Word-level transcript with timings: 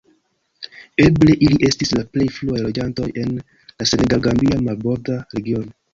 Eble 1.07 1.35
ili 1.47 1.59
estis 1.67 1.93
la 1.99 2.05
plej 2.15 2.27
fruaj 2.37 2.63
loĝantoj 2.69 3.11
en 3.25 3.37
la 3.43 3.91
senegal-gambia 3.93 4.63
marborda 4.71 5.21
regiono. 5.37 5.79